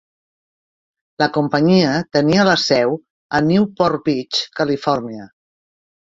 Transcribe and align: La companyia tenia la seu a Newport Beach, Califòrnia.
La 1.23 1.25
companyia 1.33 1.91
tenia 2.17 2.45
la 2.47 2.55
seu 2.61 2.95
a 3.39 3.41
Newport 3.51 4.01
Beach, 4.09 4.39
Califòrnia. 4.61 5.29